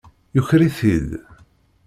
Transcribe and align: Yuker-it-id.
Yuker-it-id. 0.35 1.09